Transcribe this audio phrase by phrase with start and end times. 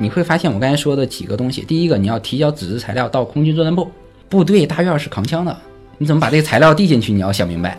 [0.00, 3.90] 你会发现我刚才说的几个东西，第一个你要提交纸质材料到空军作战部，
[4.28, 5.56] 部队大院是扛枪的，
[5.98, 7.12] 你怎么把这个材料递进去？
[7.12, 7.76] 你要想明白。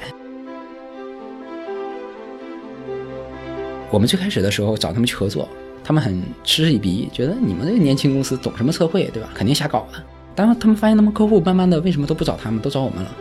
[3.90, 5.48] 我们最开始的时候找他们去合作，
[5.82, 9.30] 他们很嗤之以鼻，觉得你们这个年轻公司懂什么测绘，对吧？
[9.34, 10.04] 肯定瞎搞的。
[10.36, 13.16] 当他们发现他们客户慢慢的为什么都不找他们，都找我们了。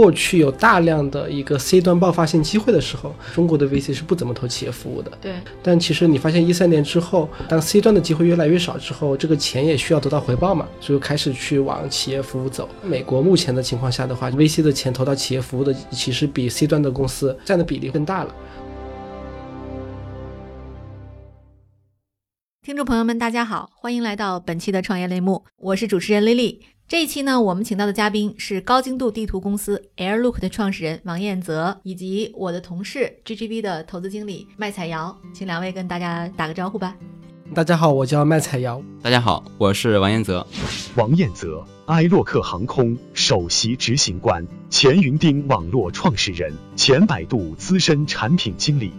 [0.00, 5.12] 过去有大量的一个 C 端爆发性机会的时候，中国的 VC 是不怎么投企业服务的。
[5.20, 12.66] 对，但其实你发现一三年之后，当 C 端的机会越来越少之后，这个钱也需要得到回报嘛，所以开始去往企业服务走。
[12.82, 18.34] 美国目前的情况下的话，VC 的钱投到企业服务的，其实比 C 端的公司占的比例更大了。
[22.62, 26.62] 听众朋友们，大家好，欢迎来到本期的创业类目，我是主持人丽丽。
[26.90, 36.96] 这一期呢，我们请到的嘉宾是高精度地图公司 AirLook 的创始人王彦泽，以及我的同事 GGB 的投资经理麦彩瑶，请两位跟大家打个招呼吧。
[37.54, 38.82] 大家好，我叫麦彩瑶。
[39.00, 40.44] 大家好，我是王彦泽。
[40.96, 48.90] 王彦泽，埃洛克航空首席执行官，前云钉网络创始人，前百度资深产品经理。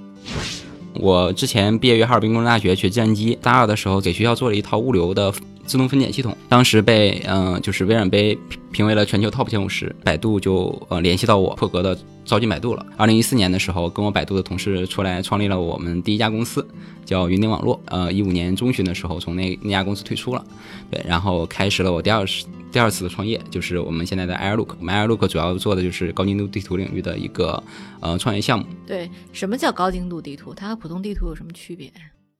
[0.94, 5.34] 我之前毕业于哈尔滨工业大学学计算机，大二的时候给学校做了一套物流的。
[5.72, 8.38] 自动分拣系统当时被嗯，就是微软杯
[8.74, 12.86] 评为了全球 top 前五十，百度就呃联系到我，破格的招进百度了。
[12.98, 16.68] 二零一四年的时候，跟我百度的同事出来创立了我们第一家公司，
[17.06, 17.82] 叫云顶网络。
[17.86, 20.46] 呃，一五年中旬的时候，从那那家公司退出了，
[20.90, 24.76] 对，然后开始了我第二次第二次的创业，就是我们现在的 AirLook。
[24.78, 27.64] 我们 AirLook 主要做的就是高精度地图领域的一个
[28.02, 28.66] 呃创业项目。
[28.86, 30.54] 对，什么叫高精度地图？
[30.54, 31.90] 它和普通地图有什么区别？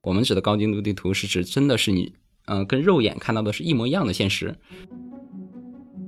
[0.02, 2.12] 我们指的高精度地图是指真的是你。
[2.46, 4.54] 嗯，跟肉眼看到的是一模一样的现实。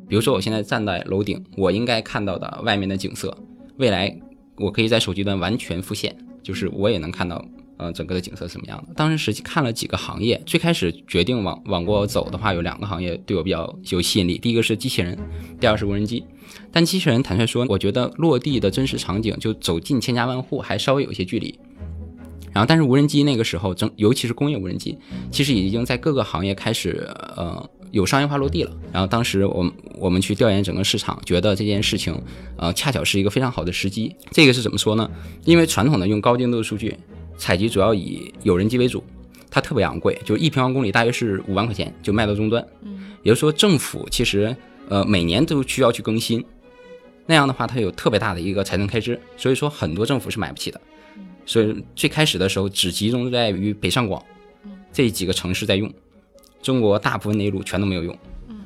[0.06, 3.36] 比如说，我现在站在楼顶，我应该看到的外面的景色，
[3.78, 4.14] 未来
[4.56, 7.42] 我可以在手机端完全复现，就是我也能看到，
[7.78, 8.92] 呃，整个的景色什么样的。
[8.94, 15.18] 当时实际看了几个行业，最开始决定往往过走的话，有两个行业对我比较有吸引力，第一个是机器人，
[15.58, 16.23] 第二是无人机。
[16.70, 21.58] 但机器人坦率说，我觉得落地的真实场景就走进千家万户还稍微有一些距离。
[22.55, 24.97] 然后，但是无人机那个时候，整尤其是工业无人机，
[25.33, 27.07] 其实已经在各个行业开始
[27.37, 28.70] 呃有商业化落地了。
[28.92, 32.17] 然后当时我们我们去调研整个市场，觉得这件事情
[32.57, 34.15] 呃恰巧是一个非常好的时机。
[34.31, 35.11] 这个是怎么说呢？
[35.45, 36.97] 因为传统的用高精度数据
[37.37, 39.03] 采集主要以有人机为主，
[39.51, 42.65] 它特别昂贵，就一平方公里大约是五万块钱就卖到终端。
[42.83, 44.57] 嗯，也就是说政府其实
[44.89, 46.45] 呃每年都需要去更新，
[47.27, 50.81] 那样的话它有特别大的一个财政开支，所以说很多政府是买不起的。
[51.46, 54.22] 所以最开始的时候只集中在于北上广
[54.92, 55.92] 这几个城市在用，
[56.62, 58.16] 中国大部分内陆全都没有用。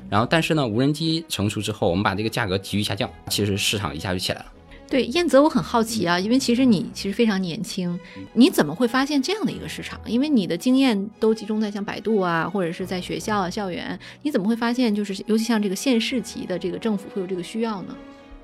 [0.09, 4.45] 然后但是呢，无人机成熟之后，我们把这个价格急剧下降，其实市场一下就起来了。
[4.89, 7.99] 对，燕泽，我很好奇啊，因为其实你其实非常年轻，
[8.33, 10.01] 你怎么会发现这样的一个市场？
[10.07, 17.95] 因为你的经验都集中在像百度啊，或者是在学校啊、校园，你怎么会发现就是尤其像这个县市级的这个政府会有这个需要呢？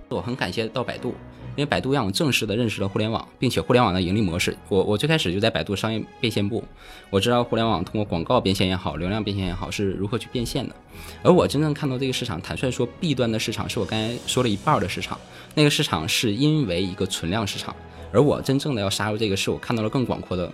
[0.09, 1.15] 我很感谢到百度。
[1.55, 4.55] 因为百度让我正式的认识了互联网，并且互联网的盈利模式。
[4.67, 6.63] 我我最开始就在百度商业变现部，
[7.09, 10.75] 我知道互联网通过广告变现也好，流量变现也好是如何去变现的。
[11.23, 15.17] 而我真正看到这个市场，坦率说，B 端的市场是我刚才说了一半的市场，
[15.53, 17.75] 那个市场是因为一个存量市场。
[18.11, 20.51] 而我真正的要杀入这个，是我看到了更广阔的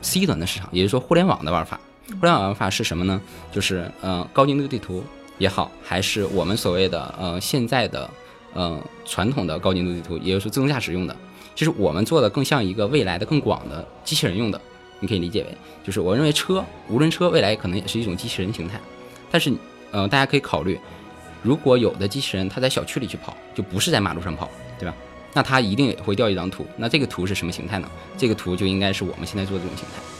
[0.00, 1.80] C 端的市场，也就是说互联网的玩法。
[2.08, 3.20] 互联网玩法是什么呢？
[3.52, 5.02] 就是呃高精度地图
[5.38, 8.08] 也好，还是我们所谓的呃现在的。
[8.54, 11.16] 嗯，传统的高精度地图，也就是自动驾驶用的，
[11.54, 14.60] 其实我们做的更像一个未来的更广的机器人用的，
[14.98, 15.48] 你可以理解为，
[15.84, 18.80] 就是我认为车，无人车未来可能也是一种机器人形态。
[19.30, 19.52] 但是，
[19.92, 20.78] 嗯，大家可以考虑，
[21.42, 24.94] 如果有的机器人它在小区里去跑，就不是在马路上跑，对吧？
[25.32, 27.88] 那它一定也会掉一张图，那这个图是什么形态呢？
[28.18, 30.19] 这个图就应该是我们现在做的这种形态。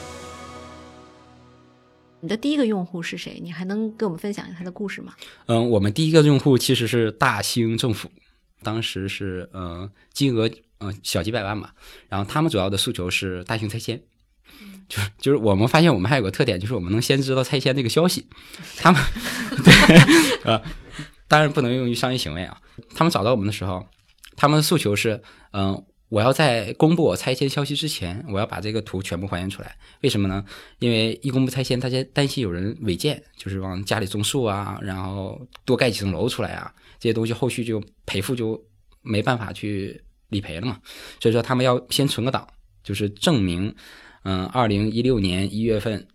[2.20, 3.40] 你的第一个用户是谁？
[3.42, 5.14] 你还能跟我们分享一下他的故事吗？
[5.46, 8.10] 嗯，我们第一个用户其实是大兴政府，
[8.62, 10.48] 当时是嗯金额
[10.80, 11.74] 嗯小几百万吧。
[12.08, 14.00] 然后他们主要的诉求是大型拆迁，
[14.88, 18.26] 就是就是我们发现我们还有个特点，就是我们能先知道拆迁这个消息。
[18.76, 19.02] 他们
[19.64, 19.96] 对
[20.52, 20.62] 啊，
[21.26, 22.60] 当然不能用于商业行为啊。
[22.94, 23.86] 他们找到我们的时候，
[24.36, 25.22] 他们的诉求是
[25.52, 25.84] 嗯。
[26.10, 29.76] 我要在公布我拆迁消息之前，我要把这个图全部还原出来。
[30.00, 30.44] 为什么呢？
[30.80, 38.60] 因为一公布拆迁，大家担心有人违建，就是往家里种树啊，然后多盖几层楼出来啊，这些东西后续就赔付就
[39.02, 40.80] 没办法去理赔了嘛。
[41.20, 42.44] 所以说他们要先存个档，
[42.82, 43.72] 就是证明，
[44.24, 46.08] 嗯，二零一六年一月份，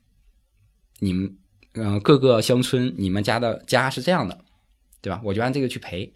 [0.99, 1.37] 你们，
[1.75, 4.43] 嗯，各个乡村你们家的家是这样的，
[5.01, 5.21] 对吧？
[5.23, 6.11] 我就按这个去赔。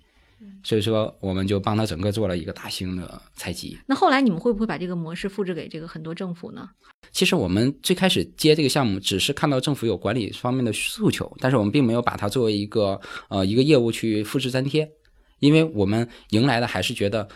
[0.64, 3.78] 所以说我们就帮他整个做了一个大型的采集。
[3.88, 6.70] 那后来你们会不会把这个模式复制给这个很多政府呢？
[7.12, 13.00] 其实我们最开始接这个项目，只是看到政府有管理方面的诉求，但是我们并没有把它作为一个
[13.30, 14.92] 呃一个业务去复制粘贴，
[15.40, 17.28] 因为我们迎来的还是觉得，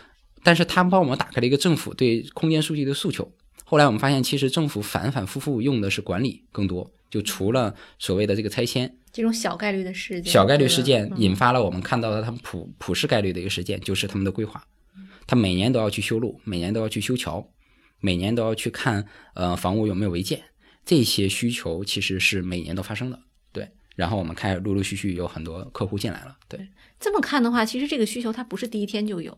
[0.44, 3.32] 但是他们帮我们打开了一个政府对空间数据的诉求。
[3.66, 14.66] 后来我们发现，其实政府反反复复用的是管理更多，就除了所谓的这个拆迁，这种小概率的事件，小概率事件嗯引发了我们看到的他们普普世概率的一个事件，就是他们的规划。
[15.28, 17.48] 他每年都要去修路，每年都要去修桥，
[18.00, 19.06] 每年都要去看
[19.36, 20.42] 呃房屋有没有违建，
[20.84, 23.20] 这些需求其实是每年都发生的。
[23.52, 26.36] 对，然后我们开始陆陆续续有很多客户进来了。
[26.50, 26.68] 对，
[27.00, 29.38] 这么看的话，其实这个需求它不是第一天就有。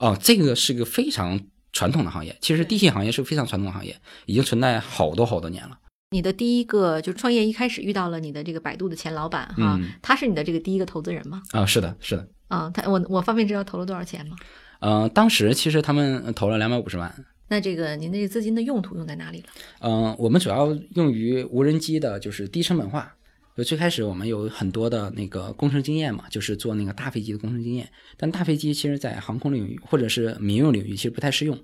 [0.00, 1.40] 哦，这个是个非常
[1.72, 3.96] 传统的行业，其实地信行业是个非常传统的行业，
[4.26, 5.78] 已经存在好多好多年了。
[6.12, 11.42] 你的第一个就创业一开始遇到了你的这个百度的前老板哈，嗯他是你的这个第一个投资人吗？
[11.50, 12.28] 啊、是的，是的。
[12.48, 14.36] 啊，他我我方便知道投了多少钱吗？
[14.80, 17.12] 呃，当时其实他们投了两百五十万，
[17.48, 19.46] 那这个您的这资金的用途用在哪里了？
[19.80, 23.14] 嗯，我们主要用于无人机的，就是低成本化。
[23.54, 27.86] 就最开始我们有很多的那个工程经验嘛，就是做那个大飞机的工程经验，
[28.16, 31.58] 但大飞机其实在航空领域或者是民用领域其实不太适用。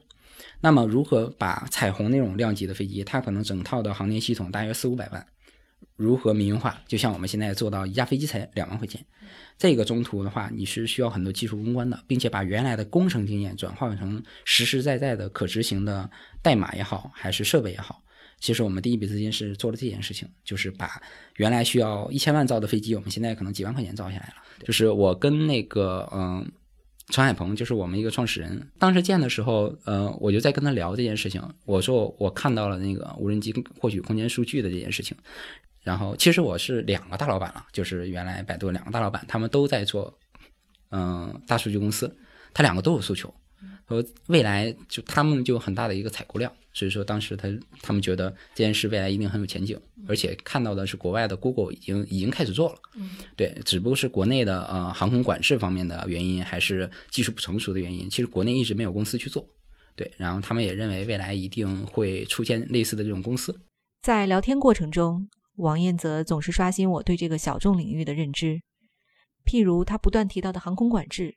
[0.61, 5.27] 那么如何把彩虹那种量级的飞机，它可能整套的航天系统大约四五百万，
[5.97, 6.81] 如何民用化？
[6.87, 9.05] 就像我们现在做到一架飞机才两万块钱，
[9.57, 16.11] 这个中途的话，你是需要很多技术攻关的，并且把原来的工程经验转化成实实在在的可执行的
[16.43, 18.03] 代码也好，还是设备也好。
[18.41, 21.03] 其实我们第一笔资金是做了这件事情，就是把
[21.37, 24.35] 原来需要一千万造的飞机，我们现在可能几万块钱造下来了。
[24.65, 26.49] 就是我跟那个嗯，
[27.11, 31.43] 陈海鹏，就是我们一个创始人，当时见的时候，呃，我就在跟他聊这件事情。
[31.65, 35.17] 我说我看到了那个无人机获取空间数据的这件事情。
[35.83, 40.13] 然后其实我是两个大老板了，就是原来百度两个大老板，他们都在做
[40.91, 42.15] 嗯、大数据公司，
[42.53, 43.33] 他两个都有诉求。
[43.89, 47.49] 说未来就他们就有很大的一个采购量，所以说当时他
[47.81, 52.79] 他们觉得这件事未来一定很有前景，而且看到的是国外的 Google 已经已经开始做了，
[53.35, 59.47] 对，只不过是国内的呃航空管制方面的原因，还是技术不成熟的原因，其实国内一直没有公司去做，
[59.97, 63.59] 对，然后他们也认为未来一定会出现类似的这种公司，
[64.03, 68.61] 在聊天过程中，王彦泽总是刷新我对这个小众领域的认知。
[69.47, 71.37] 譬如他不断提到的航空管制，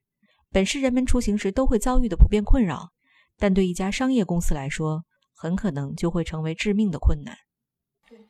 [0.51, 2.89] 本是人们出行时都会遭遇的普遍困扰，
[3.37, 5.03] 但对一家商业公司来说，
[5.33, 7.35] 很可能就会成为致命的困难。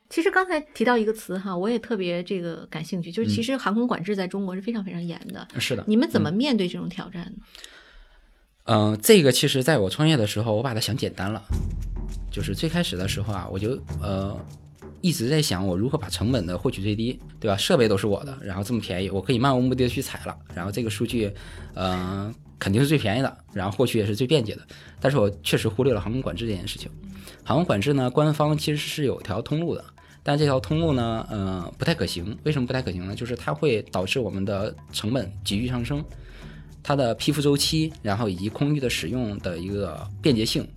[0.09, 5.47] 其实刚才提到一个词哈，我也特别这个感兴趣，就是其实航空管制在中国是非常非常严的。
[5.57, 7.37] 是的，你们怎么面对这种挑战呢？
[8.65, 11.41] 嗯、这个其实在我创业的时候，我把它想简单了，
[12.29, 14.37] 就是最开始的时候啊，我就呃
[15.01, 17.57] 一直在想我如何把成本的获取最低，对吧？
[17.57, 21.31] 设备都是我的，然后这么便宜，我可以漫无目的的去采了，然后这个数据，
[21.73, 24.61] 呃，肯定是最便宜的，然后获取也是最便捷的。
[24.99, 26.89] 但是我确实忽略了航空管制这件事情。
[27.43, 29.83] 航空管制呢，官方其实是有条通路的，
[30.21, 32.37] 但这条通路呢，呃，不太可行。
[32.43, 33.15] 为什么不太可行呢？
[33.15, 36.03] 就是它会导致我们的成本急剧上升。
[36.83, 40.67] 它的批复周期，然后以及空域的使用的一个便捷性，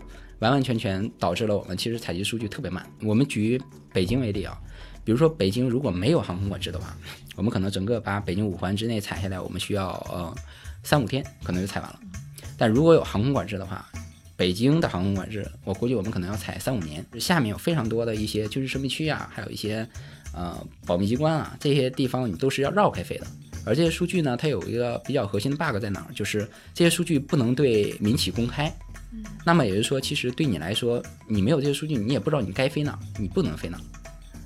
[0.45, 2.87] 完完全全导致了我们其实采集数据特别慢。
[3.03, 3.59] 我们举
[3.95, 4.55] 北京为例啊，
[5.03, 6.95] 比如说北京如果没有航空管制的话，
[7.35, 10.35] 我们可能整个把北京五环之内采下来，我们需要呃
[10.83, 11.99] 三五天可能就采完了。
[12.59, 13.89] 但如果有航空管制的话，
[14.37, 17.03] 北京的航空管制，我估计我们可能要采三五年。
[17.19, 19.89] 下面有非常多的一些军事生命区啊，还有一些
[20.35, 23.27] 呃保密机关啊，这些地方你都是要绕开飞的。
[23.65, 26.13] 而这些数据呢，它有一个比较核心的 bug 在哪儿？
[26.13, 28.71] 就是这些数据不能对民企公开。
[29.45, 33.79] 那么也就是说，其实对你来说，你没有这些数据，你也不知道你该飞哪，你不能飞哪。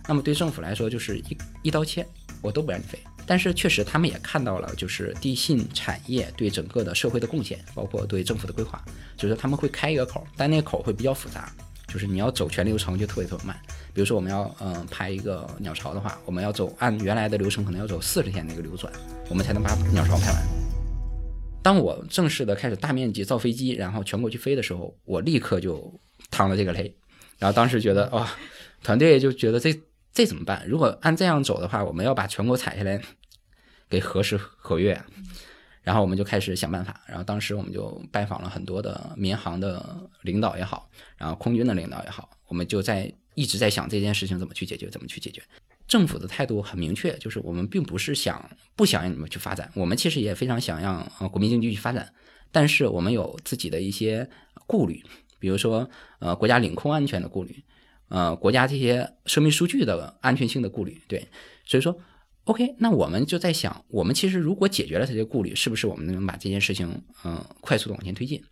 [0.08, 2.06] 那么对政府来说，就是一一刀切，
[2.40, 2.98] 我都不让你飞。
[3.26, 8.82] 但是确实，他们也看到了，就是地信产业对整个的社会的贡献，包括对政府的规划，
[9.18, 11.52] 就是他们会开一个口，但那个口会比较复杂，
[11.86, 13.54] 就是你要走全流程就特别特别慢。
[13.92, 18.90] 比如说我们要嗯、拍一个鸟巢的话，我们要走按原来的流程，可能要走四十天的一个流转，
[19.28, 20.57] 我们才能把鸟巢拍完。
[21.62, 26.00] 当我正式的开始大面积造飞机，然后全国去飞的时候，我立刻就
[26.30, 26.94] 趟了这个雷。
[27.38, 28.28] 然后当时觉得哇、
[28.82, 29.78] 团队就觉得 这
[30.12, 30.66] 这怎么办？
[30.66, 33.00] 如果按这样走的话，我们要把全国踩下来，
[33.88, 35.00] 给何时何月？
[35.82, 37.00] 然后我们就开始想办法。
[37.06, 45.42] 然后当时我们就拜访了很多的民航的领导也好，然后空军的领导也好，我们就在一直在想这件事情怎么去解决，怎么去解决。
[45.88, 52.12] 政府的态度很明确，就是我们并不是想不想让你们去发展，我们其实也非常想让呃国民经济去发展，
[52.52, 54.28] 但是我们有自己的一些
[54.66, 55.02] 顾虑，
[55.40, 57.64] 比如说呃国家领空安全的顾虑，
[58.08, 61.26] 呃国家这些生命数据的安全性的顾虑，对，
[61.64, 61.98] 所以说
[62.44, 68.42] OK，那我们就在想，我们其实如果解决了这些顾虑，是不是我们能把这件事情嗯快速的往前推进？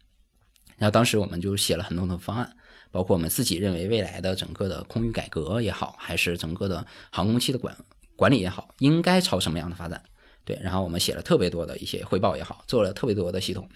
[0.76, 2.56] 然后当时我们就写了很多的方案，
[2.90, 7.76] 包括我们自己认为未来的整个的空域改革也好，还是整个的航空器的管
[8.14, 10.02] 管理也好，应该朝什么样的发展？
[10.45, 13.68] 对，然后我们写了特别多的一些汇报也好，做了特别多的系统，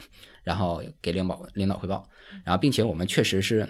[0.43, 2.09] 然后给领导领导汇报，
[2.45, 3.69] 然后并且我们确实是。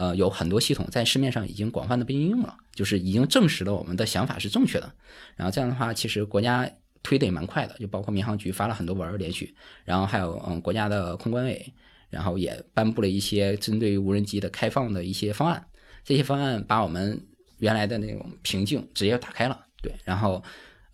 [0.00, 4.92] 呃，有很多系统在市面上已经广泛的被应用了，就是已经证实了我们的想法是正确的。
[5.34, 6.70] 然后这样的话，其实国家
[7.02, 11.74] 推的也蛮快的，就包括民航局发了很多文儿连续，然后还有嗯国家的空管委，
[12.10, 15.64] 然后也颁布了一些针对于无人机的开放的一些方案。
[16.04, 17.20] 这些方案把我们
[17.58, 19.92] 原来的那种瓶颈直接打开了，对。
[20.04, 20.42] 然后，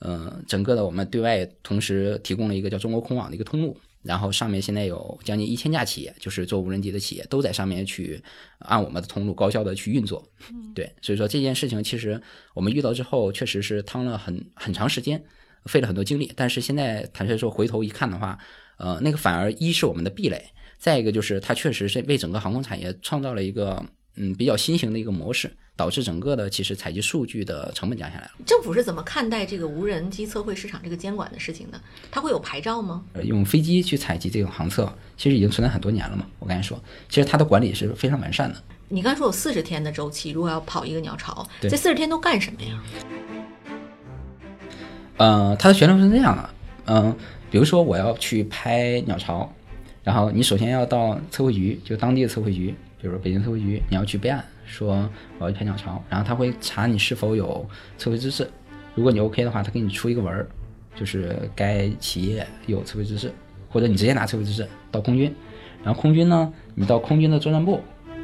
[0.00, 3.76] 嗯，整个的我们对外同时提供了一个叫中国空网的一个通路。
[4.02, 8.22] 然后上面现在有将近一千家企业，就是做无人机的企业，都在上面去
[8.58, 10.22] 按我们的通路高效的去运作。
[10.74, 12.20] 对，所以说这件事情其实
[12.52, 15.24] 我们遇到之后，确实是趟了很很长时间，
[15.64, 16.30] 费了很多精力。
[16.36, 18.38] 但是现在坦率说，回头一看的话，
[18.76, 20.50] 呃，那个反而一是我们的壁垒，
[20.84, 23.82] 再一个就是它确实是为整个航空产业创造了一个
[24.16, 25.50] 嗯比较新型的一个模式。
[25.76, 28.30] 导致整个的其实采集数据的成本降下来了。
[28.46, 31.80] 政府是怎么看待这个无人机测绘市场这个监管的事情的？
[32.12, 33.02] 它会有牌照吗？
[33.24, 34.86] 用飞机去采集这种航测，
[35.16, 36.24] 其实已经存在很多年了嘛。
[36.38, 38.62] 我刚才说，其实它的管理是非常完善的。
[38.88, 42.80] 你刚才说有四十天的周期，如果要跑一个鸟巢，这四十天都干什么呀？
[45.16, 46.50] 呃，它的旋律是这样的，
[46.84, 47.16] 嗯，
[47.50, 49.52] 比如说我要去拍鸟巢，
[50.04, 54.44] 然后你首先要到测绘局，就当地的测绘局，比如说北京测绘局，你要去备案。
[54.66, 55.08] 说
[55.38, 57.64] 我要去拍鸟巢，然后他会查你是否有
[57.98, 58.48] 测绘资质，
[58.94, 60.48] 如果你 OK 的话，他给你出一个文儿，
[60.96, 63.30] 就是该企业有测绘资质，
[63.68, 65.32] 或者你直接拿测绘资质到空军，
[65.84, 67.80] 然后空军呢，你到空军的作战部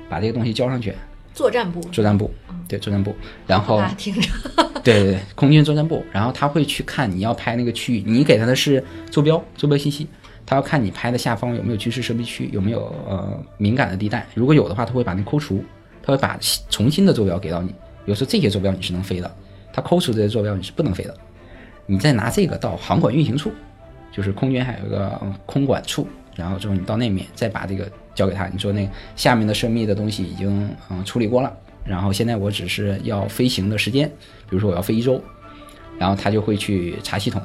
[0.08, 0.94] 把这个东西交上去。
[1.34, 1.80] 作战部。
[1.92, 2.30] 作战部，
[2.66, 3.14] 对作战部，
[3.46, 4.22] 然后听着，
[4.82, 10.06] 对对对，空军作战部，然后他会去看你要拍那个区域，你给他的是坐标，坐标信息，
[10.44, 15.64] 他要看你拍的下方有没有军事设备区，有没有呃敏感的地带，如果有的话，他会把那抠除。
[16.02, 16.38] 他会把
[16.70, 17.74] 重新的坐标给到你，比
[18.06, 19.30] 如说这些坐标你是能飞的，
[19.70, 21.14] 他抠出这些坐标你是不能飞的，
[21.84, 23.52] 你再拿这个到航管运行处，
[24.10, 31.54] 就是空军还有一个空管处，然后之后你到那面再把这个交给他，你说那下面的涉密的东西已经嗯处理过了，
[31.84, 34.08] 然后现在我只是要飞行的时间，
[34.48, 35.22] 比如说我要飞一周，
[35.98, 37.42] 然后他就会去查系统，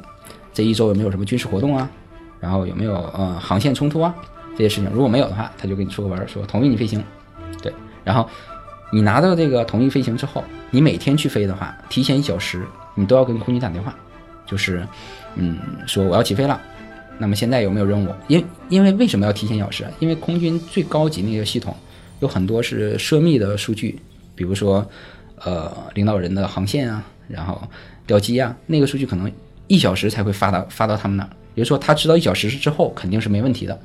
[0.54, 1.90] 这一周有没有什么军事活动啊，
[2.40, 4.14] 然后有没有呃航线冲突啊
[4.56, 7.02] 这些事情，如果没有的话，他就给你出个文说同意你飞行。
[7.62, 7.72] 对
[8.04, 8.28] 然后，
[8.92, 12.64] 你拿到这个同意飞行之后，你每天去飞的话，提前一小时，
[12.94, 13.94] 你都要跟空军打电话，
[14.46, 14.86] 就是，
[15.34, 16.60] 嗯，说我要起飞了。
[17.18, 18.14] 那么现在有没有任务？
[18.28, 19.86] 因因为为什么要提前一小时？
[19.98, 21.74] 因为空军最高级那个系统
[22.20, 23.98] 有很多是涉密的数据，
[24.34, 24.86] 比如说，
[25.44, 27.60] 呃，领导人的航线啊，然后
[28.06, 29.30] 调机啊，那个数据可能
[29.66, 31.30] 一小时才会发到发到他们那儿。
[31.56, 33.76] 比如说他知道一小时之后肯定是没问题的。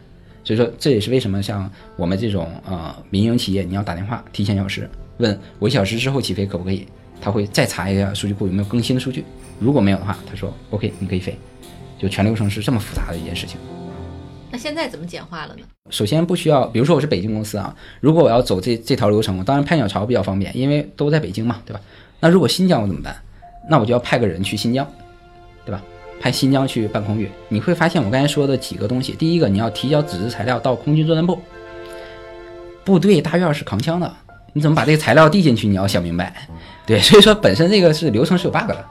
[0.43, 6.85] 所以说，这也是为什么像我们这种呃民营企业，你要打电话提前一小时问我一小时之后起飞可不可以？
[7.21, 9.23] 他会再查一下数据库有没有更新的数据，
[9.59, 11.37] 如果没有的话，他说 OK，你可以飞。
[11.97, 13.59] 就全流程是这么复杂的一件事情。
[14.49, 15.61] 那现在怎么简化了呢？
[15.91, 21.79] 首先不需要，比如说我是北京公司啊，如果我要走这这条流程，我当然拍鸟巢比较方便，因为都在北京嘛，对吧？
[22.19, 23.15] 那如果新疆我怎么办？
[23.69, 24.85] 那我就要派个人去新疆，
[25.63, 25.83] 对吧？
[26.21, 29.13] 派新疆去办空域，你会发现我刚才说的几个东西。
[29.13, 31.39] 第一个，你要提交纸质材料到空军作战部，
[32.83, 34.13] 部队大院是扛枪的，
[34.53, 35.67] 你怎么把这个材料递进去？
[35.67, 36.31] 你要想明白。
[36.85, 38.85] 对，所以说本身这个是流程是有 bug 的。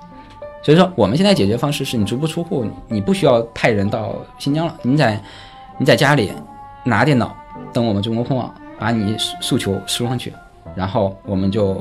[0.62, 5.22] 所以说我们现在解决方式是你足不出户，你不需要派人到新疆了，你在
[5.78, 6.32] 你在家里
[6.84, 7.34] 拿电脑
[7.72, 10.32] 登我们中国空网，把你诉求输上去，
[10.74, 11.80] 然后我们就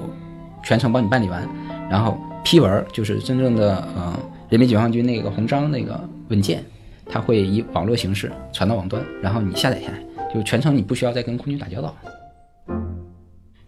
[0.61, 1.45] 全程帮你办理完，
[1.89, 4.13] 然后批文就是真正的嗯。
[4.49, 6.63] 人民解放军那个红章那个文件，
[7.05, 10.03] 它会以网络形式传到网端，然后你下载下来，
[10.33, 11.95] 就全程你不需要再跟空军打交道。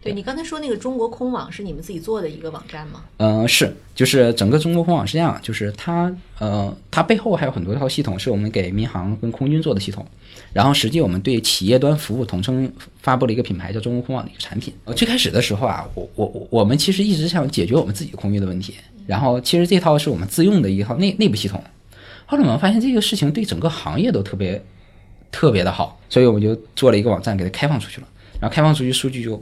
[0.02, 3.04] 对你刚才说那个中国空网是你们自己做的一个网站吗？
[3.18, 10.04] 嗯，是，就是整个中国空网是这样，就是它呃，它背后还有很多套系统是我们给民航跟空军做的系统，
[10.52, 14.74] 然后实际我们对企业端服务统称发布了一个品牌叫中国空网的一个产品。
[14.86, 18.74] 呃，最开始的时候啊，我我我们其实一直想解决我们自己空军的问题。
[19.06, 21.62] 然后其实这套是我们自用的一套内内部系统，
[22.26, 24.60] 后来我们发现这个事情对整个行业都特别
[25.30, 28.08] 特别的好，所以我们就做了一个网站给它开放出去了。
[28.40, 29.40] 然后开放出去数据就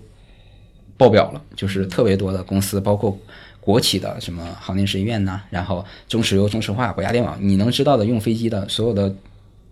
[1.00, 3.18] 爆表了，就是特别多的公司，包括
[3.58, 9.10] 国企的什么航天实验院呐，然后中石油、中石化、国家电网，你能知道的用飞机的所有的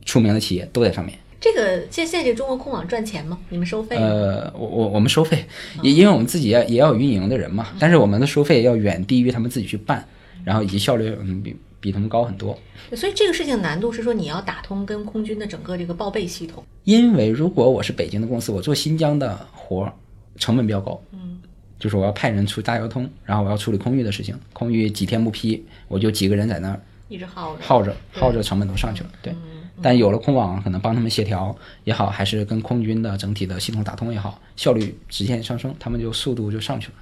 [0.06, 1.18] 出名的企业都在上面。
[1.38, 3.38] 这个现现在这中国空网赚钱吗？
[3.50, 3.96] 你们收费？
[3.96, 5.44] 呃，我我我们收费，
[5.82, 7.68] 也因为我们自己也也要运营的人嘛。
[7.78, 10.02] 但是我们的收费要远低于他们自己去办，
[10.44, 12.58] 然后以及效率嗯比比他们高很多。
[12.96, 16.64] 所以这个事情难度是说你要打通跟空军的整个这个报备系统。
[16.84, 19.92] 因为如果我是北京的公司，我做新疆的活儿，
[20.38, 21.00] 成本比较高。
[21.12, 21.40] 嗯，
[21.78, 27.62] 就是我要派人出大交通，然后我要处理空域的事情，空域几天不批，我就几个人在那儿一直耗着。
[27.62, 29.10] 耗着，耗着成本都上去了。
[29.20, 36.94] 对，嗯但有了空网，可能帮他们协调也好，还是跟空军的整体的系统打通也好，效率直线上升，他们就速度就上去了。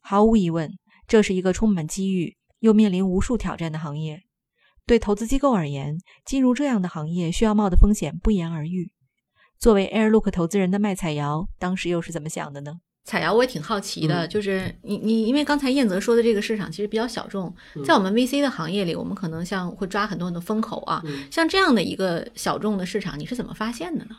[0.00, 0.70] 毫无疑问，
[1.06, 4.22] 这是一个充满机遇又面临无数挑战的行业。
[4.84, 8.90] 对投资机构而言，进入这样的行业需要冒的风险不言而喻。
[9.58, 12.78] 作为 Airlook 投资人的麦彩瑶，当时又是怎么想的呢？
[13.04, 17.52] 彩瑶，我也挺好奇的，嗯就是你你，因为刚才燕泽说的这个市场其实比较小众，
[17.84, 24.10] 在我们 VC 的行业里，我们可能像会抓很多很多风口啊，像这样的一个小众的市场，你是怎么发现的呢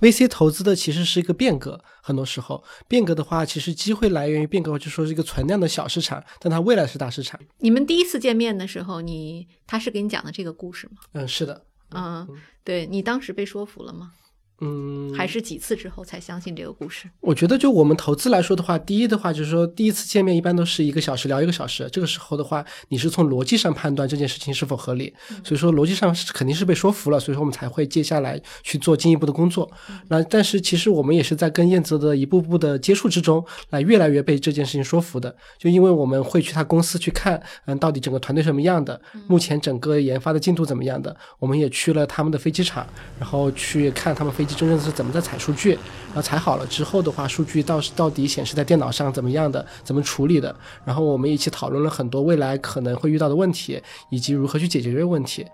[0.00, 7.40] ？VC 投资的其实是一个变革，很多时候变革的话，其实机会来源于变革，就说是一个存量的小市场，但它未来是大市场。
[7.58, 10.98] 你们第一次见面的时候，你他是给你讲的这个故事吗？
[11.12, 12.28] 嗯，是的，嗯，
[12.62, 14.12] 对你当时被说服了吗？
[14.60, 17.08] 嗯，还是几次之后才相信这个故事？
[17.20, 29.70] 我觉得，就我们投资来说的话，第一的话就是说，第一次见面一般都是一个小时聊一个小时，这个时候的话，你是从逻辑上判断这件事情是否合理，所以说逻辑上是肯定是被说服了，所以说我们才会接下来去做进一步的工作。
[30.08, 35.34] 那但是其实我们也是在跟燕泽的一步步的接触之中，来越来越被这件事情说服的。
[35.58, 42.86] 就因为我们会去他公司去看，嗯，到底整个团队什么样的，目前整个研发的进度怎么样的，我们也去了他们的飞机场，
[43.18, 45.72] 然后去看他们飞以及真正是怎么在采数据，
[46.08, 55.46] 然后采好了之后的话，数据到到底显示在电脑上怎么样的，怎么处理的，然后我们一起讨论了很多未来可能会遇到的问题，以及如何去解决这个问题。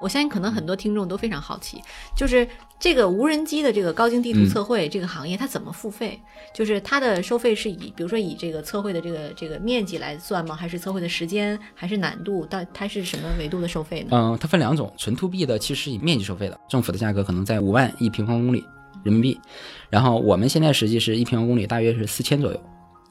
[0.00, 1.82] 我相信可能很多听众都非常好奇，
[2.16, 2.46] 就是
[2.78, 6.20] 这个无人机的这个高精地图嗯测绘这个行业，它怎么付费？
[6.54, 10.54] 就是它的收费是以，比如说以这个测绘的这个这个面积来算吗？
[10.54, 12.46] 还是测绘的时间，还是难度？
[12.46, 14.08] 到它是什么维度的收费呢？
[14.12, 18.64] 嗯、它分两种，纯 to B 的其实是以面积收费的，政府的价格可能在五万一平方公里
[19.02, 19.40] 人民币，
[19.90, 22.60] 然后我们现在实际是一平方公里大约是四千左右，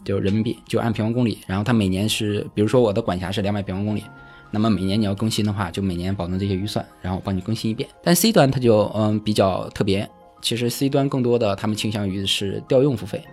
[0.05, 4.03] 就人民币，就按平方公里，然后它每年是，比如说我的管辖是两百平方公里。
[4.51, 7.87] 那么每年你要更新的话，就每年保证这些预算，然后我帮你更新一遍。
[8.03, 10.09] 但 C 端它就嗯比较特别，
[10.41, 13.23] 其实 C 端更多的他们倾向于是调用付费，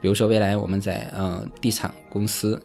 [0.00, 2.60] 比如说未来我们在嗯地产公司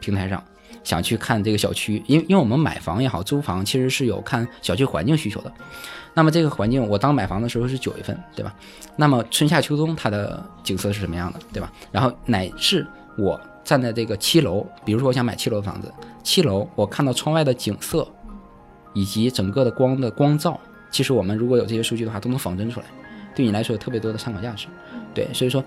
[0.00, 0.42] 平台上
[0.84, 5.52] 想去看这个小区，因为因为我们买房也好，租房其实是有看小区环境需求的。
[6.14, 8.54] 那么这个环境，我当买房的时候是九月份，对吧？
[8.96, 11.72] 那么春夏秋冬它的景色是什么样的，对吧？
[11.92, 15.92] 然后乃至我站在这个七楼，比如说我想买七楼的房子，
[16.22, 18.06] 七楼我看到窗外的景色，
[18.94, 20.58] 以及整个的光的光照，
[20.90, 22.86] 其实我们如果有这些数据的话，都能仿真出来，
[23.34, 24.66] 对你来说有特别多的参考价值。
[25.14, 25.62] 对，所以说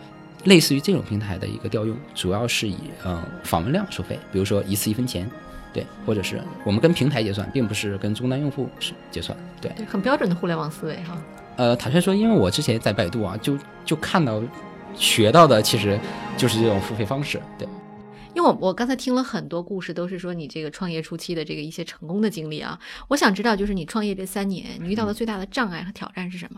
[0.45, 5.29] 类似于这种平台的一个调用，主要是以呃访问量收费，比如说一次一分钱，
[5.73, 9.71] 对，或者是我们跟平台结算，并不是跟终端用户是结算，对。
[9.75, 11.17] 对，很标准的互联网思维哈。
[11.57, 14.41] 呃，坦率说，因为我之前在百度啊，就就看到
[14.95, 15.99] 学到的，其实
[16.37, 17.67] 就是这种付费方式，对。
[18.33, 22.79] 因为我我刚才听了很多故事，都是说你这个创业初期的这个一些成功的经历啊。
[23.09, 26.57] 我想知道，就是你创业这三年，你遇到的最大的障碍和挑战是什么？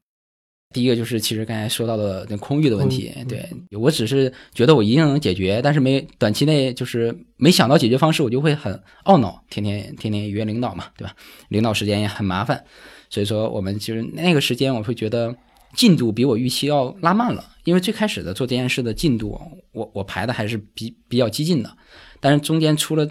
[0.74, 8.74] 第一个就是其实刚才说到的那空域的问题，嗯对我只是觉得我一定能解决，但是没短期内就是没想到解决方式，我就会很
[9.06, 11.16] 懊恼，天天天天约领导嘛，对吧？
[11.50, 12.64] 领导时间也很麻烦，
[13.10, 15.36] 所以说我们其实那个时间我会觉得
[15.76, 19.40] 进度比我预期要拉慢了，因为最开始的做这件事的进度，
[19.72, 21.78] 我我排的还是比比较激进的，
[22.20, 23.10] 但是中间出了。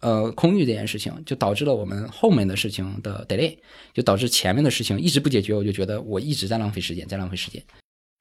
[0.00, 3.58] 呃，空域这件事情就导致了我们后面的事情的 delay，
[3.92, 7.60] 就导致前面的事情一直不解决，我就觉得我一直在浪费时间，在浪费时间。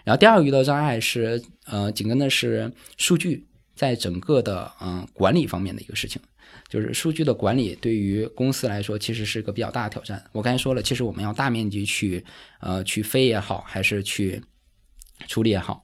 [0.03, 6.19] 然后第二个遇到障碍是，呃，紧跟的是数据在整个的嗯、管理方面的一个事情，
[6.69, 10.23] 就是数据的管理对于公司来说其实是个比较大的挑战。
[10.31, 12.23] 我刚才说了，其实我们要大面积去
[12.59, 14.41] 呃去飞也好，还是去
[15.27, 15.83] 处理也好，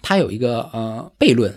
[0.00, 1.54] 它有一个呃悖论，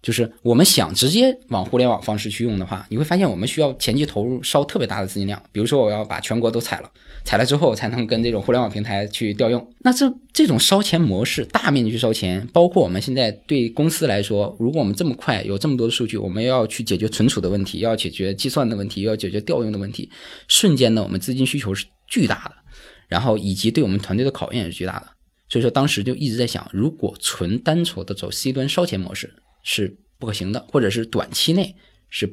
[0.00, 5.42] 就是我们想直接往互联网方式去用的话，你会发现我们需要前期投入烧特别大的资金量。
[5.50, 6.90] 比如说，我要把全国都采了，
[7.24, 9.72] 采了之后才能跟这种互联网平台去调用。
[9.80, 20.08] 那这这种烧钱模式，大面积去烧钱，包括我们现在对公司来说，如果我们这么快有这么多的数据，我们要去解决存储的问题，要解决计算的问题，要解决调用的问题，
[20.46, 22.52] 瞬间呢，我们资金需求是巨大的，
[23.08, 25.08] 然后以及对我们团队的考验也是巨大的。
[25.48, 29.32] 所以说，当时就一直在想，如果纯单纯的走 C 端烧钱模式
[29.70, 31.76] 是不可行的，或者是短期内
[32.08, 32.26] 是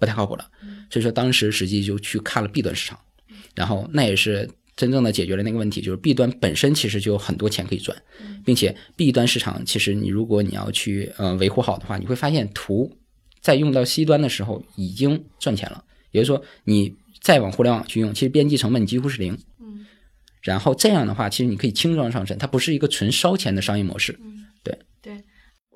[0.00, 0.50] 不太靠谱的。
[0.88, 2.98] 所以说，当时实际就去看了 B 端市场，
[3.54, 7.94] 然后那也是真正的解决了那个问题，就是 B 端本身其实就有很多钱可以赚，
[8.46, 12.90] 并且 B 端市场其实你如果你要去呃维护好的话，你会发现图
[13.42, 19.36] 在用到 C 端的时候已经赚钱了，也就是说你再往互联网去用，其实边际成本几乎是零。
[19.60, 19.84] 嗯
[20.40, 24.18] 然后这样的话，其实你可以轻装上阵，它不是一个纯烧钱的商业模式。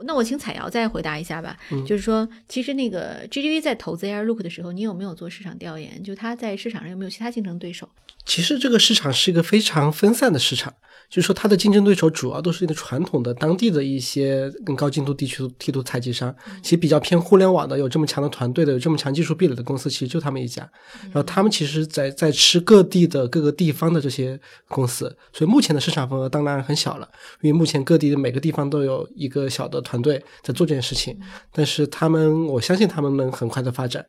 [0.05, 1.57] 那我请彩瑶再回答一下吧。
[1.71, 6.03] 嗯就是说，其实那个 GGV 在投资 Airlook 的时候，你有没有做市场调研？
[6.03, 7.89] 就它在市场上有没有其他竞争对手？
[8.29, 10.71] 其实这个市场是一个非常分散的市场，
[11.09, 20.63] 就是说它的竞争对手主要都是一个传统的当地的一些更高精度地区地图采集商，其实比较偏互联网的，有这么强的团队的，有这么强技术壁垒的公司，其实就他们一家。
[21.05, 24.39] 然后他们其实在在吃各地的各个地方的这些
[24.69, 27.09] 公司，所以目前的市场份额当然很小了，
[27.41, 31.19] 因为目前各地的每个地方都有一个小的团队在做这件事情，
[31.51, 34.05] 但是他们我相信他们能很快的发展。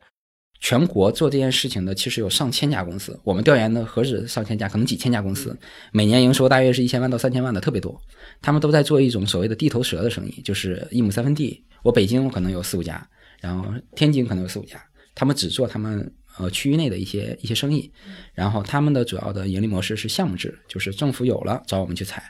[0.60, 5.58] 全国做这件事情的其实有上千家公司，我们调研的何止上千家，可能几千家公司，
[5.90, 7.98] 每年营收大约是一千万到三千万的，特别多。
[8.42, 11.64] 他们都在做一种所谓的地头蛇的生意，就是一亩三分地。
[11.82, 13.08] 我北京可能有四五家，
[13.40, 14.78] 然后天津可能有四五家，
[15.14, 17.90] 他们只做他们呃区域内的一些一些生意，
[18.34, 22.22] 然后他们的主要的盈利模式是项目制，就是政府有了找我们去采，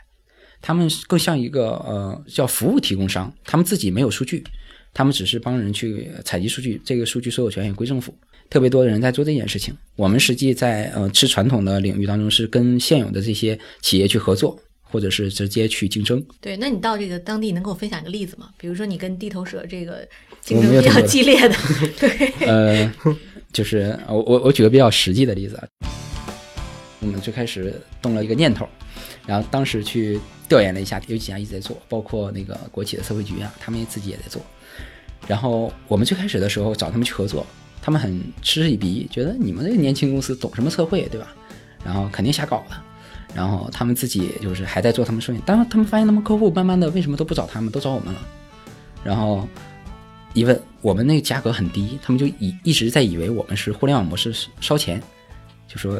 [0.61, 4.41] 他们更像一个呃叫服务提供商，他们自己没有数据，
[4.93, 8.13] 他们只是帮人去采集数据，这个数据所有权也归政府。
[8.49, 9.73] 特别多的人在做这件事情。
[9.95, 16.21] 我们实际在呃吃传统的领域当中，是跟现有的这些企业去合作，或者是直接去竞争。
[16.41, 18.49] 对，那你到这个当地能给我分享一个例子吗？
[18.57, 20.05] 比如说你跟地头蛇这个
[20.41, 21.55] 竞争比较激烈的，
[21.97, 22.93] 对，呃，
[23.53, 25.67] 就是呃我我我举个比较实际的例子啊，
[26.99, 28.67] 我们最开始动了一个念头，
[29.25, 34.41] 然后当时去调研了一下，有几家一直在做，包括那个国企的社会局啊，他们自己也在做。
[35.27, 37.45] 然后我们最开始的时候找他们去合作，
[37.81, 41.27] 他们很嗤之以鼻，觉得你们这个年轻公司懂什么测绘，对吧？
[41.85, 42.75] 然后肯定瞎搞的。
[43.33, 48.19] 然后他们自己就是还在做他们生意，当他们发现他们客户慢慢的为什么都不找他们，都找我们了。
[49.03, 49.47] 然后
[50.33, 55.01] 一问我们那个价格很低，他们就以一直在以为我们是互联网模式烧钱，
[55.65, 55.97] 就说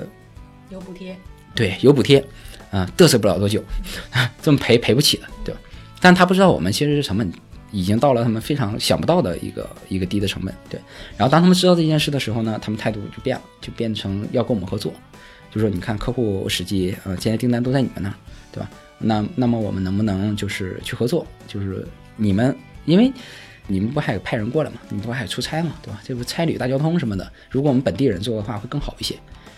[0.70, 1.18] 有补贴，
[1.56, 2.22] 对有补贴
[2.70, 3.64] 啊，嘚瑟不了多久，
[4.42, 5.62] 这么赔赔不起的，对吧？
[6.02, 7.32] 但他不知道我们其实是成本
[7.72, 10.80] 已经到了他们非常想不到的一个一个低的成本，对。
[11.18, 14.94] 然后当他们知道这件事的时候呢，他们态度就变了，就变成要跟我们合作，
[15.50, 18.16] 就说你看客户实际呃现在订单都在你们那儿，
[18.52, 18.70] 对吧？
[18.98, 21.26] 那那么我们能不能就是去合作？
[21.48, 22.56] 就是你们
[22.86, 23.12] 因为
[23.68, 26.02] 你们不还有派人过来嘛，你们不还有出差嘛，对吧？
[26.04, 29.16] 这不差旅大交通什么的，如果我们本地人做的话会更好一些，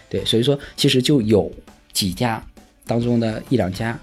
[0.10, 0.24] 对。
[0.24, 1.52] 所以说其实就有
[1.92, 2.42] 几家
[2.86, 3.98] 当中的一两家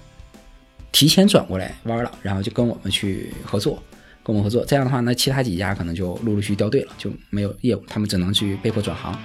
[0.91, 3.81] 提前转过来弯了，然后就跟我们去合作。
[4.23, 9.17] 跟我们合作，这样的话，那其他几家可能就陆陆续掉队了，就没有业务，他们只能去被迫转行。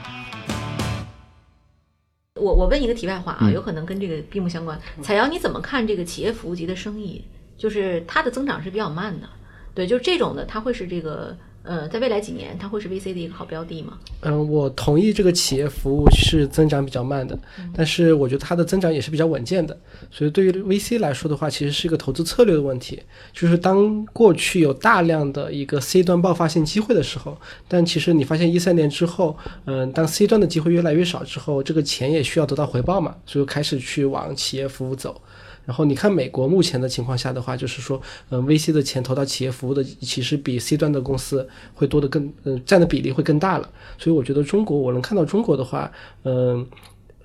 [2.41, 4.79] 我我问一个题外话啊，嗯有可能跟这个闭幕相关。
[5.03, 7.25] 彩瑶，你怎么看这个企业服务级的生意？
[7.57, 9.29] 就是它的增长是比较慢的，
[9.75, 13.99] 对，就是这种的，它会是这个呃，在未来几年，它会是 VC 的一个好标的吗？
[14.21, 17.37] 嗯，我同意这个企业服务是增长比较慢的，
[17.75, 19.77] 但是我觉得它的增长也是比较稳健的。
[20.11, 23.03] 所以对于 VC 来说的话，其实是一个投资策略的问题。
[23.33, 35.21] 就是当过去有大量的一个 C 端爆发性机会的时候，但其实你发现一三年之后，嗯，当 C 端的机会越来越少之后，这个钱也需要得到回报嘛，所以开始去往企业服务走。
[35.67, 38.01] 然后你看美国目前的情况下的话，就是说，
[38.31, 43.69] 嗯、VC 的钱投到企业服务的，其实比 C 端的公司会多的更，嗯、占的比例会更大了。
[43.99, 45.91] 所以我觉得中国，我能看到中国的话，
[46.23, 46.67] 嗯、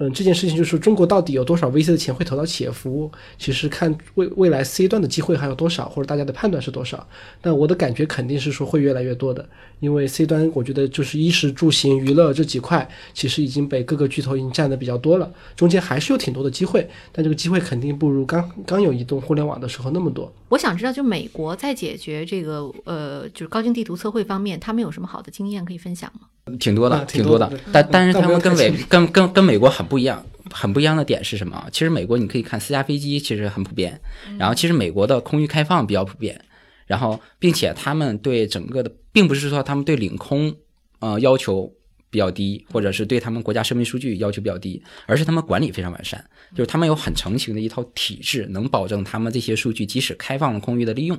[0.01, 7.07] 嗯，这件事情就是中国到底有多少 VC 的钱会投到企业服务，其实看未未来 C 端的机会还有多少，或者大家的判断是多少。
[7.39, 9.47] 但我的感觉肯定是说会越来越多的，
[9.79, 20.33] 因为 C 端我觉得就是衣食住行娱乐这几块，其实已经被各个巨头已经占的比较多了，中间还是有挺多的机会，但这个机会肯定不如刚刚有移动互联网的时候那么多。
[20.49, 26.21] 我想知道，就美国在解决这个呃，就是高精地图测绘方面，他们有什么好的经验可以分享吗？
[26.59, 27.63] 挺多的，啊挺挺多的多的。
[27.71, 31.67] 但但是他们跟美跟跟跟美国很不一样，很不一样的点是什么啊？
[31.71, 33.99] 其实美国你可以看私家飞机其实很普遍，
[34.37, 36.39] 然后其实美国的空域开放比较普遍，
[36.87, 40.53] 然后并且他们对整个的，并不是说他们对领空
[40.99, 41.71] 呃要求
[42.11, 51.17] 比较低，或者是对他们国家生命数据要求比较低，而是他们管理非常完善，就是他们有很成型的一套体制，能保证他们这些数据即使开放了空域的利用，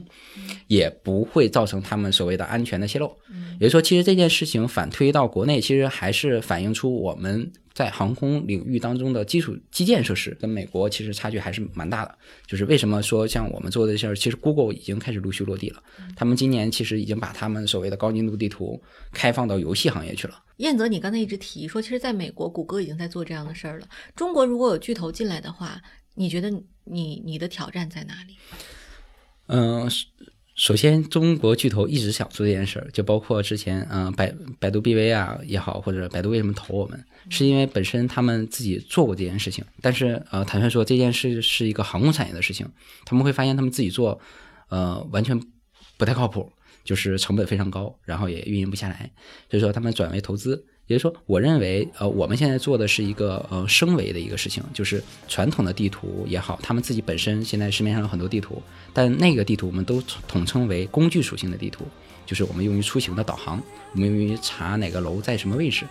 [0.68, 3.10] 也不会造成他们所谓的安全的泄露。
[3.58, 12.18] 也就是说，其实这件事情反推到国内，其实还是反映出我们在航空领域当中的基础基建设施跟美国其实差距还是蛮大的。
[12.46, 15.82] 就是为什么说像我们做的事儿，其实 Google 已经开始陆续落地了，
[16.16, 18.82] 他们今年其实已经把他们所谓的高精度地图
[19.12, 20.42] 开放到游戏行业去了。
[20.58, 23.88] 燕泽，你刚才一直提说，其实在美国，谷歌已经在做这样的事儿了。
[24.14, 25.80] 中国如果有巨头进来的话，
[26.14, 26.50] 你觉得
[26.84, 28.36] 你你的挑战在哪里？
[29.48, 30.06] 嗯、首
[30.54, 39.64] 首先，中国巨头一直想做这件事儿，就包括之前，嗯、百百度 BV 啊也好，或者百度为什么投我们，是因为本身他们自己做过这件事情。
[39.80, 42.68] 但是，呃，坦率说，这件事是一个航空产业的事情，
[43.06, 44.20] 他们会发现他们自己做，
[44.68, 45.40] 呃，完全
[45.96, 46.52] 不太靠谱，
[46.84, 49.10] 就是成本非常高，然后也运营不下来，
[49.50, 50.66] 所以说他们转为投资。
[50.88, 58.60] 也就是说，我认为，呃，我们现在做的是一个呃升维的一个事情，就是传统的地图也好，他们自己本身现在市面上有很多地图，
[58.92, 61.86] 但那个地图我们都统称为工具属性的地图，
[62.26, 63.62] 就是我们用于出行的导航，
[63.94, 65.86] 我们用于查哪个楼在什么位置，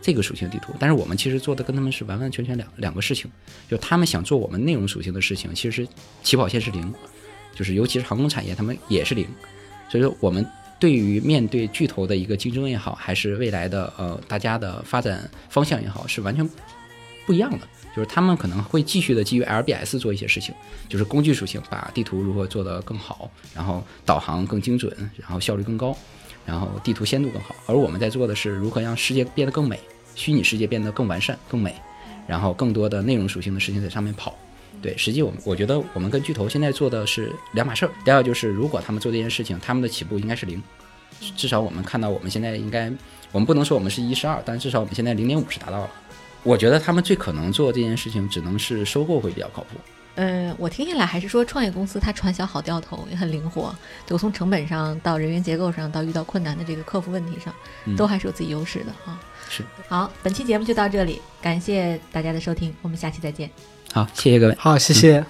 [0.00, 0.72] 这个属性地图。
[0.78, 3.30] 但是我们其实做的跟他们是完完全全两两个事情，
[3.68, 5.86] 就他们想做我们内容属性的事情，其实
[6.22, 6.92] 起跑线是零，
[7.54, 9.26] 就是尤其是航空产业，他们也是零，
[9.90, 10.44] 所以说我们。
[10.80, 16.48] 对于面对巨头的一个竞争也好，还是未来的呃大家的发展方向也好，是完全
[17.26, 17.68] 不一样的。
[17.94, 20.54] 就是他们可能会继续的基于 LBS 做一些事情，
[20.88, 25.96] 就是工具属性，把地图如何做得更好，然后导航更精准，然后效率更高，
[26.46, 27.52] 然后地图鲜度更好。
[27.66, 29.78] 而我们在做的是如何让世界变得更美，
[30.14, 31.74] 虚拟世界变得更完善、更美，
[32.28, 34.34] 然后更多的内容属性的事情在上面跑。
[34.82, 37.92] 对，实际我们我觉得我们跟巨头现在做的是两码事儿。
[38.04, 40.62] 第二就是，如果他们做这件事情，他们的起步应该是零，
[41.36, 42.90] 至少我们看到我们现在应该，
[43.32, 45.90] 我们不能说我们是一是二，但至少我们现在零点五是达到了。
[46.42, 49.76] 我觉得他们最可能做这件事情，只能是收购会比较靠谱。
[50.14, 53.74] 呃，我听下来还是说创业公司它传销好掉头，也很灵活，
[54.06, 57.54] 就从成本上到人员结构上到遇到困难的这个克服问题上，
[57.96, 59.18] 都还是有自己优势的哈。
[59.48, 59.62] 是。
[59.88, 63.48] 好，本期节目就到这里，感谢大家的收听，我们下期再见。
[63.92, 64.56] 好，谢谢各位。
[64.58, 65.24] 好，谢谢。